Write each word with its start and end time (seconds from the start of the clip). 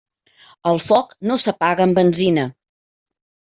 El 0.71 0.81
foc 0.85 1.13
no 1.33 1.37
s'apaga 1.45 1.87
amb 1.89 2.01
benzina. 2.01 2.49